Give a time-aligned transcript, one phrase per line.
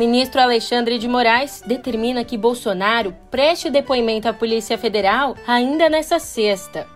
[0.00, 6.88] Ministro Alexandre de Moraes determina que Bolsonaro preste depoimento à Polícia Federal ainda nesta sexta.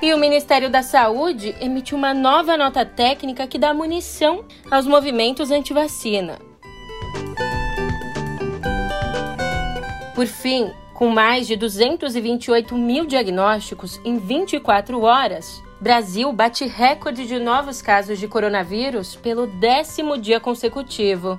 [0.00, 5.50] E o Ministério da Saúde emitiu uma nova nota técnica que dá munição aos movimentos
[5.50, 6.38] anti-vacina.
[10.14, 17.38] Por fim, com mais de 228 mil diagnósticos em 24 horas, Brasil bate recorde de
[17.38, 21.38] novos casos de coronavírus pelo décimo dia consecutivo.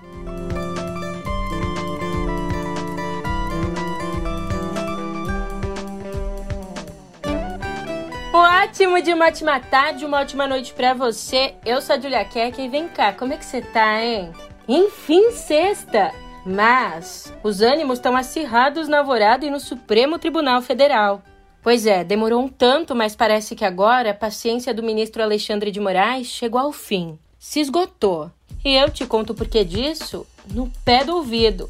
[8.32, 11.56] Ótimo de uma ótima tarde, uma ótima noite para você.
[11.66, 14.32] Eu sou a Julia Keck e vem cá, como é que você tá, hein?
[14.68, 16.12] Enfim, sexta!
[16.46, 21.24] Mas os ânimos estão acirrados na Alvorada e no Supremo Tribunal Federal.
[21.68, 25.82] Pois é, demorou um tanto, mas parece que agora a paciência do ministro Alexandre de
[25.82, 27.20] Moraes chegou ao fim.
[27.38, 28.32] Se esgotou.
[28.64, 31.70] E eu te conto o porquê disso no pé do ouvido.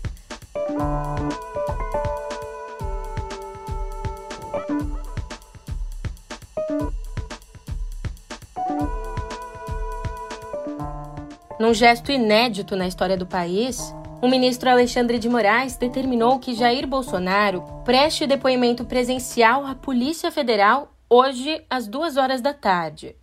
[11.59, 16.88] Num gesto inédito na história do país, o ministro Alexandre de Moraes determinou que Jair
[16.88, 23.16] Bolsonaro preste depoimento presencial à Polícia Federal hoje às duas horas da tarde.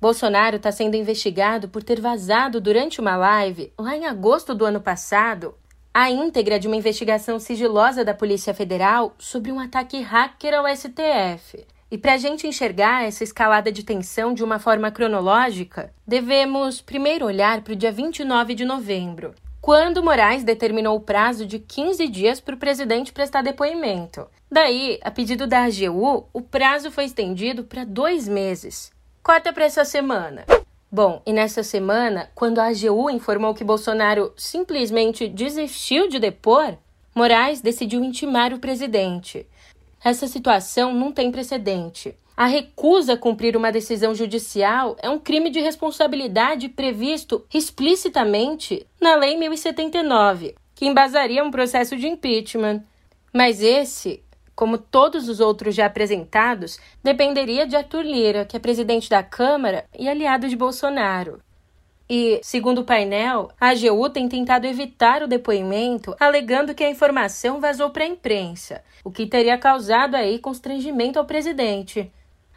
[0.00, 4.80] Bolsonaro está sendo investigado por ter vazado durante uma live, lá em agosto do ano
[4.80, 5.54] passado,
[5.94, 11.64] a íntegra de uma investigação sigilosa da Polícia Federal sobre um ataque hacker ao STF.
[11.90, 17.26] E para a gente enxergar essa escalada de tensão de uma forma cronológica, devemos primeiro
[17.26, 22.40] olhar para o dia 29 de novembro, quando Moraes determinou o prazo de 15 dias
[22.40, 24.26] para o presidente prestar depoimento.
[24.50, 28.90] Daí, a pedido da AGU, o prazo foi estendido para dois meses.
[29.22, 30.44] Corta para essa semana.
[30.90, 36.76] Bom, e nessa semana, quando a AGU informou que Bolsonaro simplesmente desistiu de depor,
[37.14, 39.46] Moraes decidiu intimar o presidente.
[40.02, 42.16] Essa situação não tem precedente.
[42.40, 49.14] A recusa a cumprir uma decisão judicial é um crime de responsabilidade previsto explicitamente na
[49.14, 52.82] Lei 1079, que embasaria um processo de impeachment.
[53.30, 54.22] Mas esse,
[54.56, 59.84] como todos os outros já apresentados, dependeria de Arthur Lira, que é presidente da Câmara
[59.98, 61.42] e aliado de Bolsonaro.
[62.08, 67.60] E, segundo o painel, a AGU tem tentado evitar o depoimento, alegando que a informação
[67.60, 72.10] vazou para a imprensa, o que teria causado aí constrangimento ao presidente.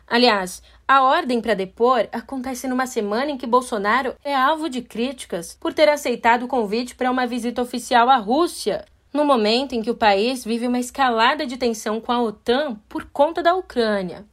[0.08, 5.58] Aliás, a ordem para depor acontece numa semana em que Bolsonaro é alvo de críticas
[5.60, 9.92] por ter aceitado o convite para uma visita oficial à Rússia, no momento em que
[9.92, 14.26] o país vive uma escalada de tensão com a OTAN por conta da Ucrânia.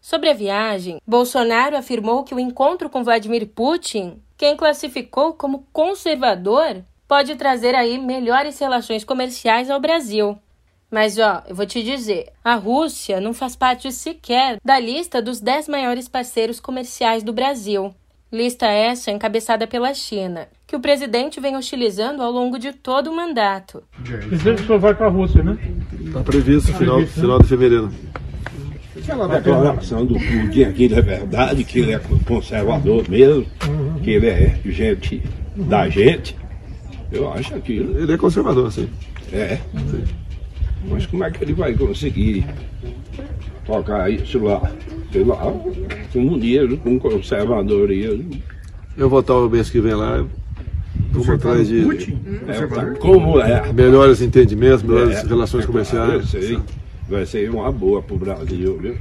[0.00, 6.82] Sobre a viagem, Bolsonaro afirmou que o encontro com Vladimir Putin, quem classificou como conservador,
[7.06, 10.36] pode trazer aí melhores relações comerciais ao Brasil.
[10.92, 15.40] Mas ó, eu vou te dizer, a Rússia não faz parte sequer da lista dos
[15.40, 17.94] 10 maiores parceiros comerciais do Brasil.
[18.30, 23.16] Lista essa encabeçada pela China, que o presidente vem hostilizando ao longo de todo o
[23.16, 23.82] mandato.
[24.04, 25.56] Presidente, o senhor vai para a Rússia, né?
[25.98, 27.90] Está previsto final, final de fevereiro.
[28.94, 33.46] Aquela declaração do Putin aqui é verdade, que ele é conservador mesmo,
[34.04, 35.22] que ele é gente
[35.56, 36.36] da gente.
[37.10, 37.98] Eu acho aquilo.
[37.98, 38.90] Ele é conservador, sim.
[39.32, 39.56] É.
[39.90, 40.21] Sim.
[40.88, 42.46] Mas como é que ele vai conseguir
[43.64, 44.72] tocar isso lá?
[45.12, 45.36] Sei lá,
[46.12, 48.30] comunismo, com conservadorismo.
[48.96, 50.24] Eu vou estar o mês que vem lá.
[51.12, 51.80] Vamos atrás de
[52.48, 53.72] é, tá como é.
[53.72, 56.34] melhores entendimentos, melhores é, relações é, comerciais.
[56.34, 56.58] Eu sei.
[57.08, 58.96] Vai ser uma boa para o Brasil, viu?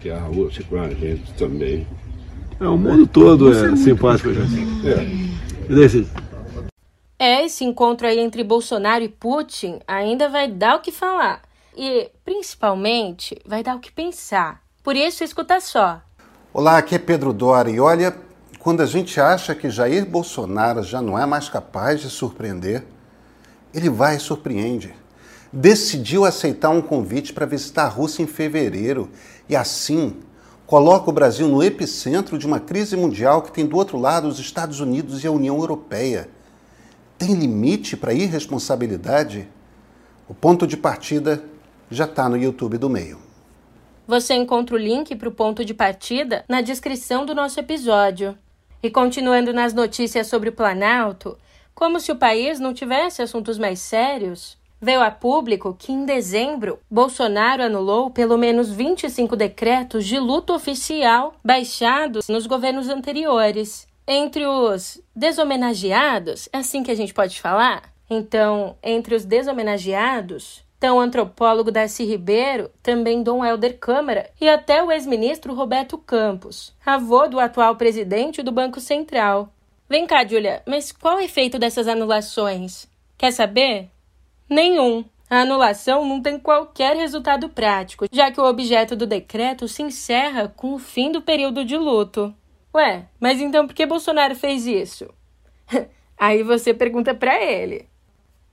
[0.00, 1.86] Que a Rússia com a gente também.
[2.60, 4.88] É, o mundo todo é simpático, gente.
[4.88, 5.04] É.
[5.68, 6.06] E daí,
[7.24, 11.40] é, esse encontro aí entre Bolsonaro e Putin ainda vai dar o que falar.
[11.74, 14.60] E, principalmente, vai dar o que pensar.
[14.82, 16.02] Por isso, escuta só.
[16.52, 17.70] Olá, aqui é Pedro Dória.
[17.70, 18.14] E olha,
[18.58, 22.84] quando a gente acha que Jair Bolsonaro já não é mais capaz de surpreender,
[23.72, 24.94] ele vai e surpreende.
[25.50, 29.08] Decidiu aceitar um convite para visitar a Rússia em fevereiro
[29.48, 30.20] e, assim,
[30.66, 34.38] coloca o Brasil no epicentro de uma crise mundial que tem do outro lado os
[34.38, 36.28] Estados Unidos e a União Europeia.
[37.16, 39.48] Tem limite para irresponsabilidade?
[40.28, 41.44] O ponto de partida
[41.90, 43.18] já está no YouTube do meio.
[44.06, 48.36] Você encontra o link para o ponto de partida na descrição do nosso episódio.
[48.82, 51.38] E continuando nas notícias sobre o Planalto,
[51.74, 56.78] como se o país não tivesse assuntos mais sérios, veio a público que em dezembro
[56.90, 63.86] Bolsonaro anulou pelo menos 25 decretos de luto oficial baixados nos governos anteriores.
[64.06, 67.92] Entre os deshomenageados, é assim que a gente pode falar?
[68.08, 74.82] Então, entre os deshomenageados estão o antropólogo Darcy Ribeiro, também Dom Helder Câmara e até
[74.82, 79.48] o ex-ministro Roberto Campos, avô do atual presidente do Banco Central.
[79.88, 82.86] Vem cá, Julia, mas qual o efeito dessas anulações?
[83.16, 83.88] Quer saber?
[84.48, 85.04] Nenhum.
[85.30, 90.52] A anulação não tem qualquer resultado prático, já que o objeto do decreto se encerra
[90.54, 92.34] com o fim do período de luto.
[92.74, 95.08] Ué, mas então por que Bolsonaro fez isso?
[96.18, 97.88] Aí você pergunta para ele.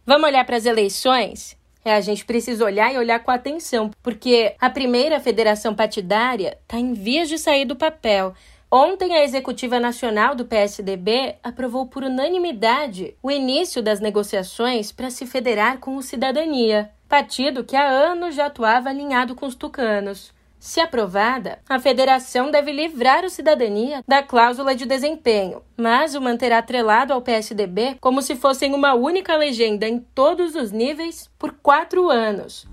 [0.06, 1.58] Vamos olhar para as eleições?
[1.84, 6.78] É, a gente precisa olhar e olhar com atenção, porque a primeira federação partidária está
[6.78, 8.36] em vias de sair do papel.
[8.70, 15.26] Ontem, a Executiva Nacional do PSDB aprovou por unanimidade o início das negociações para se
[15.26, 20.32] federar com o Cidadania, partido que há anos já atuava alinhado com os tucanos.
[20.62, 26.60] Se aprovada, a federação deve livrar o cidadania da cláusula de desempenho, mas o manterá
[26.60, 32.12] atrelado ao PSDB como se fossem uma única legenda em todos os níveis por quatro
[32.12, 32.68] anos.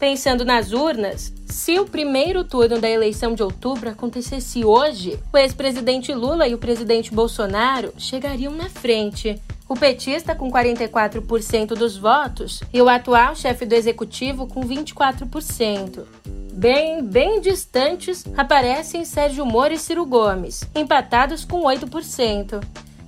[0.00, 1.30] Pensando nas urnas,
[1.64, 6.58] se o primeiro turno da eleição de outubro acontecesse hoje, o ex-presidente Lula e o
[6.58, 13.64] presidente Bolsonaro chegariam na frente o petista com 44% dos votos e o atual chefe
[13.64, 16.04] do executivo com 24%.
[16.52, 22.62] Bem, bem distantes aparecem Sérgio Moro e Ciro Gomes, empatados com 8%.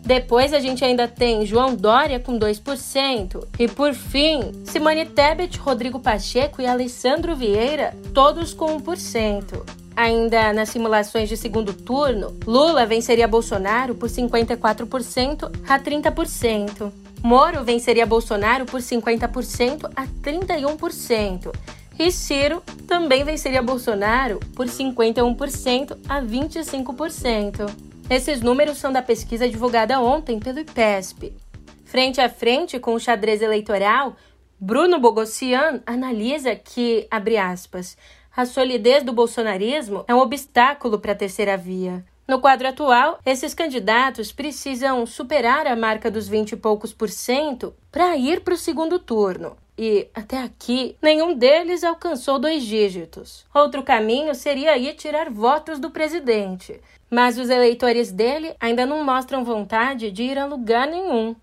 [0.07, 3.45] Depois a gente ainda tem João Dória com 2%.
[3.59, 9.65] E por fim, Simone Tebet, Rodrigo Pacheco e Alessandro Vieira, todos com 1%.
[9.97, 16.93] Ainda nas simulações de segundo turno, Lula venceria Bolsonaro por 54% a 30%.
[17.21, 21.53] Moro venceria Bolsonaro por 50% a 31%.
[21.99, 27.87] E Ciro também venceria Bolsonaro por 51% a 25%.
[28.09, 31.33] Esses números são da pesquisa divulgada ontem pelo IPESP.
[31.85, 34.15] Frente a frente com o xadrez eleitoral,
[34.61, 37.97] Bruno Bogossian analisa que, abre aspas,
[38.35, 42.05] a solidez do bolsonarismo é um obstáculo para a terceira via.
[42.29, 47.75] No quadro atual, esses candidatos precisam superar a marca dos 20 e poucos por cento
[47.91, 49.57] para ir para o segundo turno.
[49.77, 53.45] E, até aqui, nenhum deles alcançou dois dígitos.
[53.53, 56.81] Outro caminho seria ir tirar votos do presidente.
[57.11, 61.37] Mas os eleitores dele ainda não mostram vontade de ir a lugar nenhum.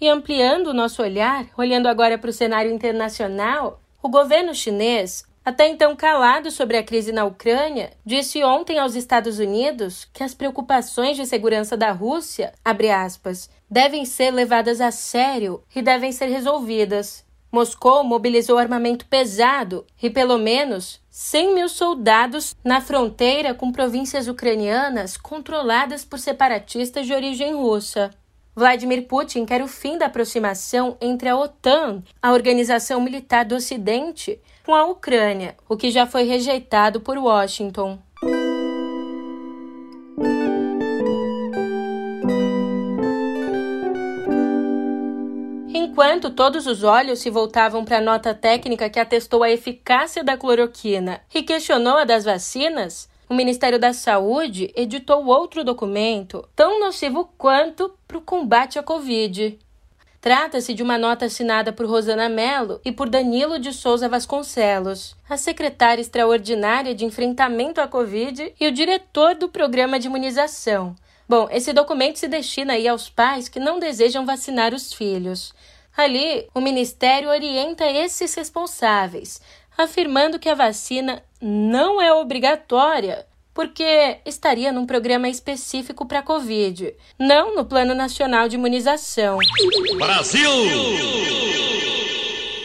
[0.00, 5.68] E ampliando o nosso olhar, olhando agora para o cenário internacional, o governo chinês até
[5.68, 11.18] então calado sobre a crise na Ucrânia, disse ontem aos Estados Unidos que as preocupações
[11.18, 17.23] de segurança da Rússia, aspas, devem ser levadas a sério e devem ser resolvidas.
[17.54, 25.16] Moscou mobilizou armamento pesado e pelo menos 100 mil soldados na fronteira com províncias ucranianas
[25.16, 28.10] controladas por separatistas de origem russa.
[28.56, 34.40] Vladimir Putin quer o fim da aproximação entre a OTAN, a organização militar do Ocidente,
[34.66, 38.00] com a Ucrânia, o que já foi rejeitado por Washington.
[45.94, 50.36] Enquanto todos os olhos se voltavam para a nota técnica que atestou a eficácia da
[50.36, 57.30] cloroquina e questionou a das vacinas, o Ministério da Saúde editou outro documento tão nocivo
[57.38, 59.56] quanto para o combate à Covid.
[60.20, 65.36] Trata-se de uma nota assinada por Rosana Mello e por Danilo de Souza Vasconcelos, a
[65.36, 70.96] secretária extraordinária de enfrentamento à Covid e o diretor do programa de imunização.
[71.28, 75.54] Bom, esse documento se destina aí aos pais que não desejam vacinar os filhos.
[75.96, 79.40] Ali, o Ministério orienta esses responsáveis,
[79.76, 86.92] afirmando que a vacina não é obrigatória porque estaria num programa específico para a Covid,
[87.16, 89.38] não no Plano Nacional de Imunização.
[89.96, 90.50] Brasil!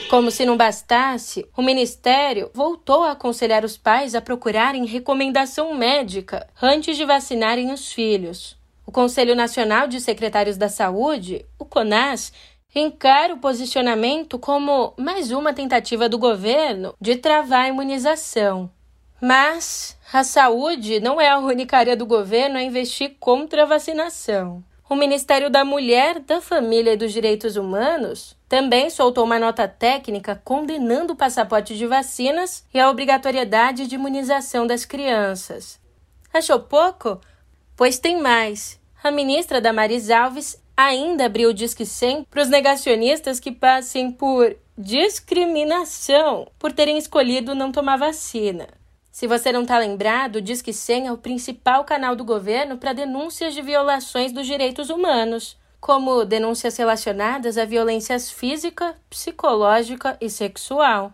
[0.09, 6.50] Como se não bastasse, o Ministério voltou a aconselhar os pais a procurarem recomendação médica
[6.59, 8.57] antes de vacinarem os filhos.
[8.88, 12.33] O Conselho Nacional de Secretários da Saúde, o CONAS,
[12.73, 18.69] encara o posicionamento como mais uma tentativa do governo de travar a imunização.
[19.21, 24.63] Mas a saúde não é a única área do governo a investir contra a vacinação.
[24.89, 30.41] O Ministério da Mulher, da Família e dos Direitos Humanos também soltou uma nota técnica
[30.43, 35.79] condenando o passaporte de vacinas e a obrigatoriedade de imunização das crianças.
[36.33, 37.21] Achou pouco?
[37.75, 38.79] Pois tem mais.
[39.03, 44.55] A ministra Damaris Alves ainda abriu o Disque 100 para os negacionistas que passem por
[44.77, 48.65] discriminação por terem escolhido não tomar vacina.
[49.12, 52.93] Se você não está lembrado, o Disque 100 é o principal canal do governo para
[52.93, 61.12] denúncias de violações dos direitos humanos, como denúncias relacionadas a violências física, psicológica e sexual.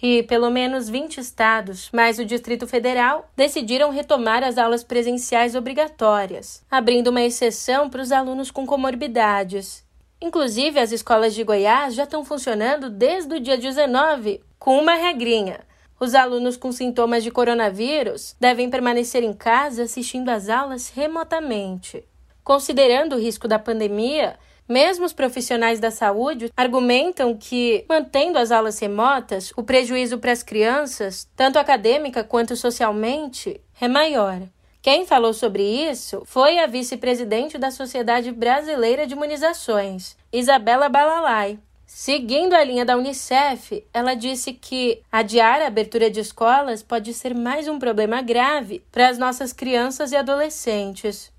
[0.01, 6.61] E pelo menos 20 estados, mais o Distrito Federal, decidiram retomar as aulas presenciais obrigatórias,
[6.69, 9.81] abrindo uma exceção para os alunos com comorbidades.
[10.24, 15.60] Inclusive, as escolas de Goiás já estão funcionando desde o dia 19, com uma regrinha
[16.03, 22.03] os alunos com sintomas de coronavírus devem permanecer em casa assistindo às aulas remotamente.
[22.44, 24.38] Considerando o risco da pandemia,
[24.68, 30.44] mesmo os profissionais da saúde argumentam que, mantendo as aulas remotas, o prejuízo para as
[30.44, 34.42] crianças, tanto acadêmica quanto socialmente, é maior.
[34.83, 42.53] Quem falou sobre isso foi a vice-presidente da Sociedade Brasileira de Imunizações, Isabela Balalai, Seguindo
[42.53, 47.67] a linha da Unicef, ela disse que adiar a abertura de escolas pode ser mais
[47.67, 51.31] um problema grave para as nossas crianças e adolescentes.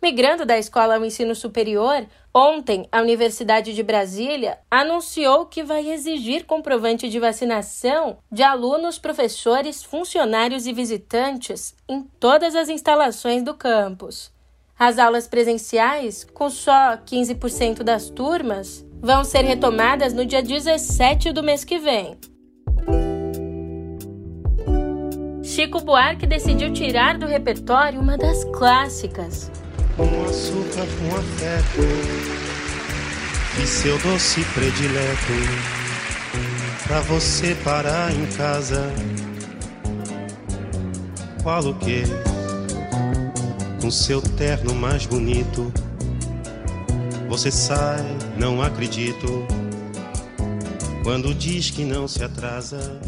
[0.00, 6.46] Migrando da escola ao ensino superior, ontem a Universidade de Brasília anunciou que vai exigir
[6.46, 14.30] comprovante de vacinação de alunos, professores, funcionários e visitantes em todas as instalações do campus.
[14.78, 21.42] As aulas presenciais, com só 15% das turmas, vão ser retomadas no dia 17 do
[21.42, 22.16] mês que vem.
[25.42, 29.50] Chico Buarque decidiu tirar do repertório uma das clássicas.
[29.98, 31.82] Com açúcar, com afeto,
[33.62, 35.32] e seu doce predileto,
[36.86, 38.90] pra você parar em casa.
[41.42, 42.04] Qual o que?
[43.82, 45.70] Com seu terno mais bonito
[47.28, 48.02] você sai,
[48.38, 49.46] não acredito.
[51.04, 52.98] Quando diz que não se atrasa.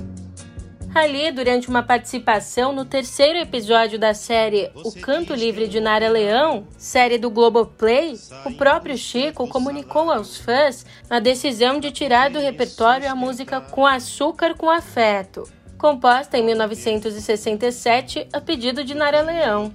[0.93, 6.67] Ali, durante uma participação no terceiro episódio da série O Canto Livre de Nara Leão,
[6.77, 13.09] série do Globoplay, o próprio Chico comunicou aos fãs a decisão de tirar do repertório
[13.09, 19.73] a música Com Açúcar com Afeto, composta em 1967 a pedido de Nara Leão.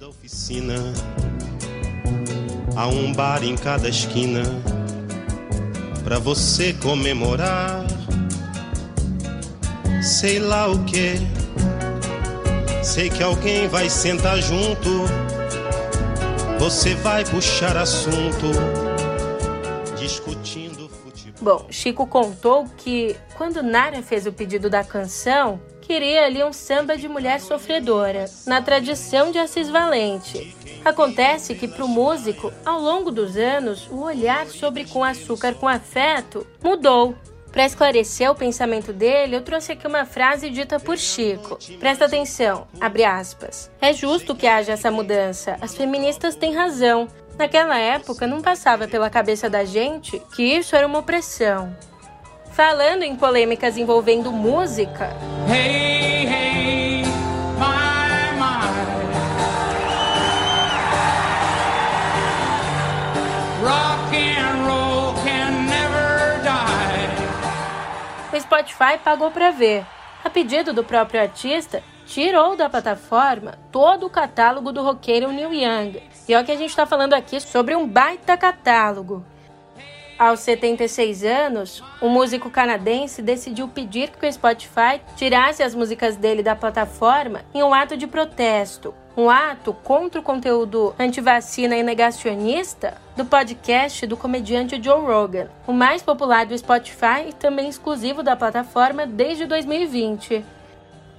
[2.76, 4.42] Há um bar em cada esquina
[6.04, 7.95] para você comemorar.
[10.06, 11.14] Sei lá o que.
[12.80, 14.88] Sei que alguém vai sentar junto.
[16.60, 18.46] Você vai puxar assunto
[19.98, 21.58] discutindo futebol.
[21.58, 26.96] Bom, Chico contou que quando Nara fez o pedido da canção, queria ali um samba
[26.96, 30.56] de mulher sofredora, na tradição de Assis Valente.
[30.84, 35.66] Acontece que para o músico, ao longo dos anos, o olhar sobre Com Açúcar com
[35.66, 37.16] Afeto mudou.
[37.56, 41.58] Para esclarecer o pensamento dele, eu trouxe aqui uma frase dita por Chico.
[41.80, 43.70] Presta atenção, abre aspas.
[43.80, 45.56] É justo que haja essa mudança.
[45.62, 47.08] As feministas têm razão.
[47.38, 51.74] Naquela época não passava pela cabeça da gente que isso era uma opressão.
[52.52, 55.16] Falando em polêmicas envolvendo música.
[55.50, 56.15] Hey,
[68.56, 69.84] Spotify pagou para ver.
[70.24, 76.02] A pedido do próprio artista, tirou da plataforma todo o catálogo do roqueiro Neil Young.
[76.26, 79.24] E é o que a gente está falando aqui sobre um baita catálogo.
[80.18, 86.42] Aos 76 anos, o músico canadense decidiu pedir que o Spotify tirasse as músicas dele
[86.42, 92.94] da plataforma em um ato de protesto, um ato contra o conteúdo antivacina e negacionista
[93.14, 98.34] do podcast do comediante Joe Rogan, o mais popular do Spotify e também exclusivo da
[98.34, 100.42] plataforma desde 2020.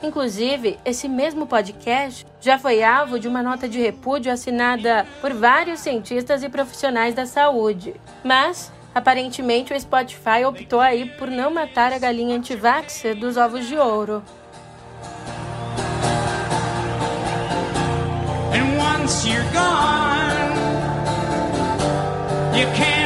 [0.01, 5.79] Inclusive, esse mesmo podcast já foi alvo de uma nota de repúdio assinada por vários
[5.79, 7.95] cientistas e profissionais da saúde.
[8.23, 13.77] Mas Aparentemente, o Spotify optou aí por não matar a galinha anti-vaxxer dos ovos de
[13.77, 14.23] ouro.
[18.55, 20.57] And once you're gone,
[22.57, 22.96] you can't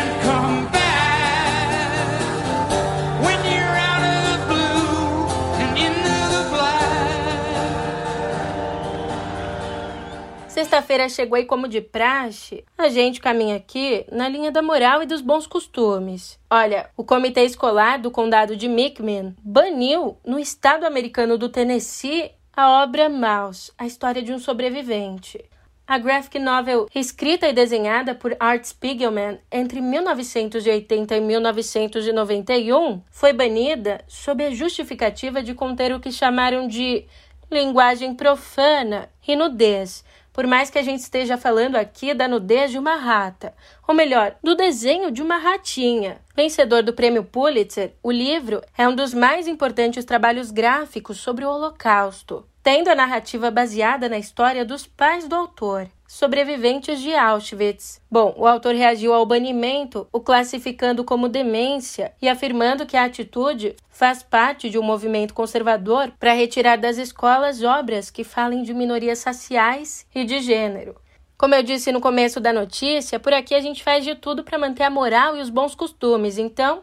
[10.72, 15.06] Sexta-feira chegou e, como de praxe, a gente caminha aqui na linha da moral e
[15.06, 16.40] dos bons costumes.
[16.50, 22.84] Olha, o Comitê Escolar do Condado de McMinn baniu, no estado americano do Tennessee, a
[22.84, 25.44] obra Mouse, a história de um sobrevivente.
[25.86, 34.00] A graphic novel, escrita e desenhada por Art Spiegelman entre 1980 e 1991, foi banida
[34.08, 37.04] sob a justificativa de conter o que chamaram de
[37.52, 42.78] linguagem profana e nudez, por mais que a gente esteja falando aqui da nudez de
[42.78, 43.54] uma rata,
[43.88, 46.22] ou melhor, do desenho de uma ratinha.
[46.36, 51.50] Vencedor do prêmio Pulitzer, o livro é um dos mais importantes trabalhos gráficos sobre o
[51.50, 58.02] Holocausto, tendo a narrativa baseada na história dos pais do autor sobreviventes de Auschwitz.
[58.12, 63.78] Bom, o autor reagiu ao banimento, o classificando como demência e afirmando que a atitude
[63.90, 69.24] faz parte de um movimento conservador para retirar das escolas obras que falem de minorias
[69.24, 70.98] raciais e de gênero.
[71.38, 74.60] Como eu disse no começo da notícia, por aqui a gente faz de tudo para
[74.60, 76.38] manter a moral e os bons costumes.
[76.38, 76.82] Então,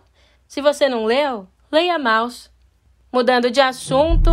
[0.49, 2.51] se você não leu, leia Maus.
[3.13, 4.31] Mudando de assunto,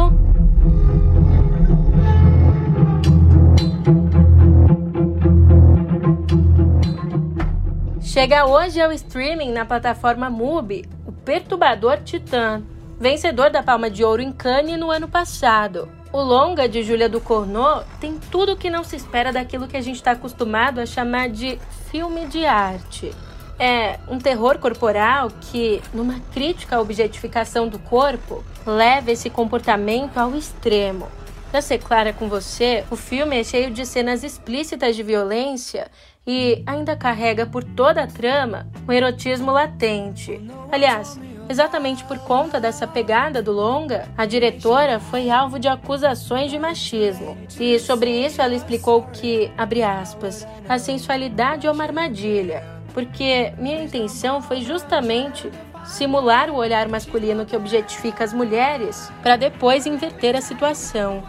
[8.15, 12.63] Chega hoje ao streaming na plataforma MUBI, o perturbador Titã,
[12.97, 15.89] vencedor da Palma de Ouro em Cannes no ano passado.
[16.13, 19.81] O longa de Júlia Ducournau tem tudo o que não se espera daquilo que a
[19.81, 21.59] gente está acostumado a chamar de
[21.91, 23.13] filme de arte.
[23.59, 30.33] É um terror corporal que, numa crítica à objetificação do corpo, leva esse comportamento ao
[30.37, 31.09] extremo.
[31.55, 35.89] Pra ser clara com você, o filme é cheio de cenas explícitas de violência
[36.27, 40.37] e ainda carrega por toda a trama um erotismo latente.
[40.69, 46.59] Aliás, exatamente por conta dessa pegada do longa, a diretora foi alvo de acusações de
[46.59, 47.37] machismo.
[47.57, 53.81] E sobre isso ela explicou que, abre aspas, a sensualidade é uma armadilha, porque minha
[53.81, 55.49] intenção foi justamente
[55.85, 61.23] simular o olhar masculino que objetifica as mulheres para depois inverter a situação.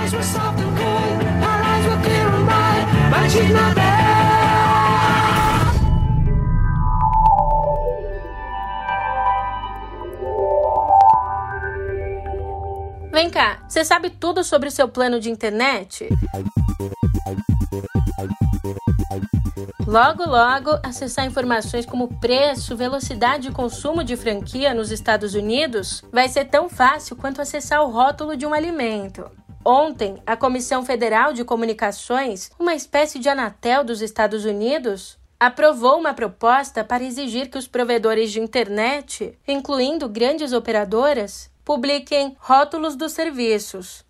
[0.00, 3.90] Eyes were soft and cold, her eyes were clear and bright, but she's not there.
[13.12, 16.08] Vem cá, você sabe tudo sobre o seu plano de internet?
[19.86, 26.28] Logo, logo, acessar informações como preço, velocidade e consumo de franquia nos Estados Unidos vai
[26.28, 29.28] ser tão fácil quanto acessar o rótulo de um alimento.
[29.64, 36.14] Ontem, a Comissão Federal de Comunicações, uma espécie de Anatel dos Estados Unidos, aprovou uma
[36.14, 44.04] proposta para exigir que os provedores de internet, incluindo grandes operadoras, publiquem rótulos dos serviços.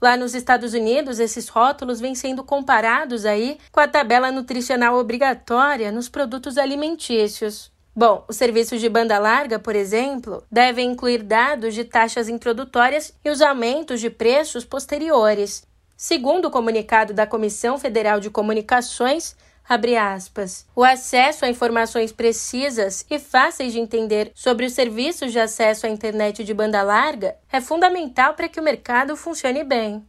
[0.00, 5.90] Lá nos Estados Unidos, esses rótulos vêm sendo comparados aí com a tabela nutricional obrigatória
[5.92, 7.72] nos produtos alimentícios.
[7.98, 13.28] Bom, os serviços de banda larga, por exemplo, devem incluir dados de taxas introdutórias e
[13.28, 15.66] os aumentos de preços posteriores.
[15.96, 19.34] Segundo o comunicado da Comissão Federal de Comunicações,
[19.68, 25.84] Aspas, o acesso a informações precisas e fáceis de entender sobre os serviços de acesso
[25.84, 30.06] à internet de banda larga é fundamental para que o mercado funcione bem.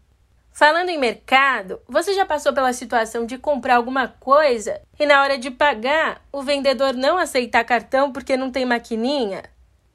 [0.60, 5.38] Falando em mercado, você já passou pela situação de comprar alguma coisa e na hora
[5.38, 9.44] de pagar o vendedor não aceitar cartão porque não tem maquininha?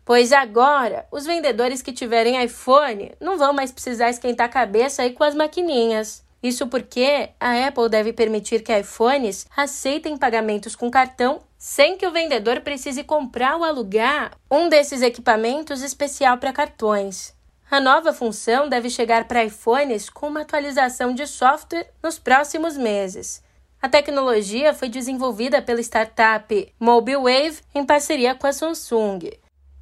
[0.06, 5.12] Pois agora, os vendedores que tiverem iPhone não vão mais precisar esquentar a cabeça aí
[5.12, 6.24] com as maquininhas.
[6.42, 12.10] Isso porque a Apple deve permitir que iPhones aceitem pagamentos com cartão sem que o
[12.10, 17.33] vendedor precise comprar ou alugar um desses equipamentos especial para cartões.
[17.70, 23.42] A nova função deve chegar para iPhones com uma atualização de software nos próximos meses.
[23.80, 29.30] A tecnologia foi desenvolvida pela startup MobileWave em parceria com a Samsung.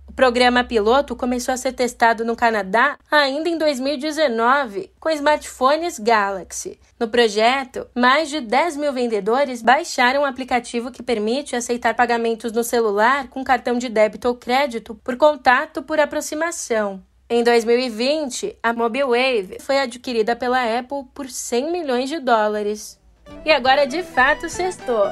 [0.08, 6.78] O programa piloto começou a ser testado no Canadá ainda em 2019 com smartphones Galaxy.
[7.00, 12.62] No projeto, mais de 10 mil vendedores baixaram um aplicativo que permite aceitar pagamentos no
[12.62, 17.02] celular com cartão de débito ou crédito por contato por aproximação.
[17.34, 23.00] Em 2020, a MobileWave foi adquirida pela Apple por 100 milhões de dólares.
[23.42, 25.06] E agora de fato sextou.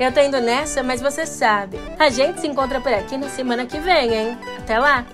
[0.00, 1.76] Eu tô indo nessa, mas você sabe.
[1.98, 4.38] A gente se encontra por aqui na semana que vem, hein?
[4.58, 5.04] Até lá!